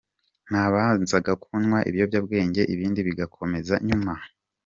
Nabanzaga 0.49 1.31
kunywa 1.43 1.79
ibiyobyabwenge, 1.89 2.61
ibindi 2.73 2.99
bigakomeza 3.07 3.73
nyuma. 3.87 4.13